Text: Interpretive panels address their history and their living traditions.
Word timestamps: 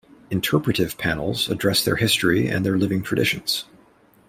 Interpretive 0.31 0.97
panels 0.97 1.47
address 1.47 1.85
their 1.85 1.97
history 1.97 2.47
and 2.47 2.65
their 2.65 2.75
living 2.75 3.03
traditions. 3.03 3.65